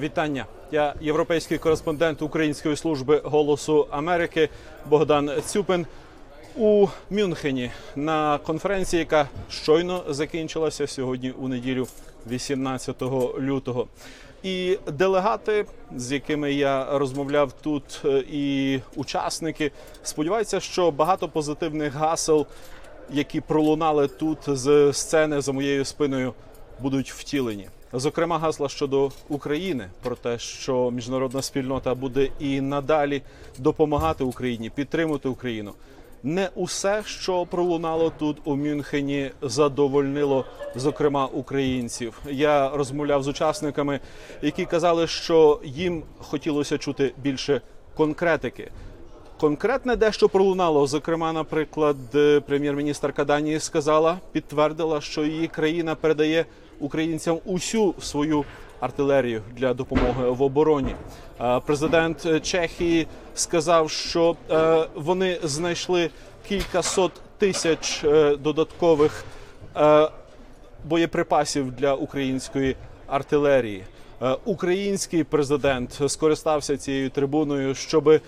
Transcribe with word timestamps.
Вітання. 0.00 0.46
Я 0.72 0.94
європейський 1.00 1.58
кореспондент 1.58 2.22
Української 2.22 2.76
служби 2.76 3.20
голосу 3.24 3.86
Америки 3.90 4.48
Богдан 4.90 5.30
Цюпин 5.46 5.86
у 6.56 6.86
Мюнхені 7.10 7.70
на 7.96 8.38
конференції, 8.38 9.00
яка 9.00 9.28
щойно 9.50 10.04
закінчилася 10.08 10.86
сьогодні 10.86 11.30
у 11.30 11.48
неділю, 11.48 11.86
18 12.30 13.02
лютого. 13.40 13.86
І 14.42 14.78
делегати, 14.92 15.66
з 15.96 16.12
якими 16.12 16.52
я 16.52 16.98
розмовляв 16.98 17.52
тут, 17.52 18.02
е, 18.04 18.24
і 18.30 18.80
учасники, 18.96 19.72
сподіваються, 20.02 20.60
що 20.60 20.90
багато 20.90 21.28
позитивних 21.28 21.94
гасел, 21.94 22.46
які 23.10 23.40
пролунали 23.40 24.08
тут 24.08 24.38
з 24.46 24.92
сцени 24.92 25.40
за 25.40 25.52
моєю 25.52 25.84
спиною, 25.84 26.34
будуть 26.80 27.12
втілені. 27.12 27.68
Зокрема, 27.98 28.38
гасла 28.38 28.68
щодо 28.68 29.10
України 29.28 29.88
про 30.02 30.16
те, 30.16 30.38
що 30.38 30.90
міжнародна 30.90 31.42
спільнота 31.42 31.94
буде 31.94 32.28
і 32.38 32.60
надалі 32.60 33.22
допомагати 33.58 34.24
Україні, 34.24 34.70
підтримувати 34.70 35.28
Україну. 35.28 35.72
Не 36.22 36.48
усе, 36.54 37.02
що 37.06 37.46
пролунало 37.46 38.12
тут 38.18 38.36
у 38.44 38.56
Мюнхені, 38.56 39.30
задовольнило, 39.42 40.44
зокрема, 40.74 41.26
українців. 41.26 42.20
Я 42.30 42.68
розмовляв 42.68 43.22
з 43.22 43.28
учасниками, 43.28 44.00
які 44.42 44.64
казали, 44.64 45.06
що 45.06 45.60
їм 45.64 46.02
хотілося 46.18 46.78
чути 46.78 47.12
більше 47.22 47.60
конкретики. 47.96 48.70
Конкретне 49.40 49.96
дещо 49.96 50.28
пролунало. 50.28 50.86
Зокрема, 50.86 51.32
наприклад, 51.32 51.96
е, 52.14 52.40
прем'єр-міністрка 52.40 53.24
Данії 53.24 53.60
сказала, 53.60 54.18
підтвердила, 54.32 55.00
що 55.00 55.24
її 55.24 55.48
країна 55.48 55.94
передає 55.94 56.44
українцям 56.80 57.38
усю 57.44 57.94
свою 58.00 58.44
артилерію 58.80 59.42
для 59.56 59.74
допомоги 59.74 60.30
в 60.30 60.42
обороні. 60.42 60.94
Е, 61.40 61.60
Президент 61.66 62.42
Чехії 62.42 63.06
сказав, 63.34 63.90
що 63.90 64.36
е, 64.50 64.86
вони 64.94 65.38
знайшли 65.42 66.10
кількасот 66.48 67.12
тисяч 67.38 68.04
е, 68.04 68.36
додаткових 68.36 69.24
боєприпасів 70.84 71.72
для 71.72 71.94
української 71.94 72.76
артилерії. 73.06 73.84
Український 74.44 75.24
президент 75.24 76.00
скористався 76.06 76.76
цією 76.76 77.10
трибуною, 77.10 77.74
щоб 77.74 78.20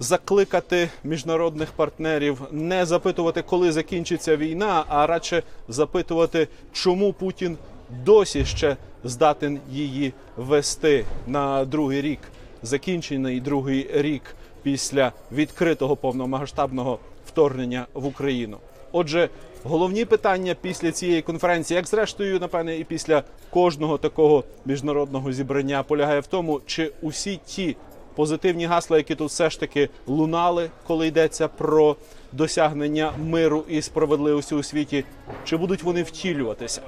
закликати 0.00 0.88
міжнародних 1.04 1.72
партнерів 1.72 2.40
не 2.50 2.86
запитувати, 2.86 3.42
коли 3.42 3.72
закінчиться 3.72 4.36
війна, 4.36 4.84
а 4.88 5.06
радше 5.06 5.42
запитувати, 5.68 6.48
чому 6.72 7.12
Путін 7.12 7.58
досі 8.04 8.44
ще 8.44 8.76
здатен 9.04 9.60
її 9.70 10.12
вести 10.36 11.04
на 11.26 11.64
другий 11.64 12.00
рік, 12.00 12.18
закінчений 12.62 13.40
другий 13.40 13.90
рік 13.92 14.22
після 14.62 15.12
відкритого 15.32 15.96
повномасштабного 15.96 16.98
вторгнення 17.26 17.86
в 17.94 18.06
Україну. 18.06 18.56
Отже, 18.92 19.28
головні 19.64 20.04
питання 20.04 20.56
після 20.60 20.92
цієї 20.92 21.22
конференції, 21.22 21.76
як 21.76 21.86
зрештою, 21.86 22.40
напевне, 22.40 22.78
і 22.78 22.84
після 22.84 23.22
кожного 23.50 23.98
такого 23.98 24.44
міжнародного 24.64 25.32
зібрання, 25.32 25.82
полягає 25.82 26.20
в 26.20 26.26
тому, 26.26 26.60
чи 26.66 26.92
усі 27.02 27.40
ті 27.46 27.76
позитивні 28.14 28.66
гасла, 28.66 28.96
які 28.96 29.14
тут 29.14 29.28
все 29.28 29.50
ж 29.50 29.60
таки 29.60 29.88
лунали, 30.06 30.70
коли 30.86 31.06
йдеться 31.06 31.48
про 31.48 31.96
досягнення 32.32 33.12
миру 33.18 33.64
і 33.68 33.82
справедливості 33.82 34.54
у 34.54 34.62
світі, 34.62 35.04
чи 35.44 35.56
будуть 35.56 35.82
вони 35.82 36.02
втілюватися? 36.02 36.80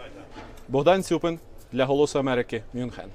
Богдан 0.68 1.02
Цюпин 1.02 1.40
для 1.72 1.86
Голосу 1.86 2.18
Америки, 2.18 2.62
Мюнхен. 2.72 3.10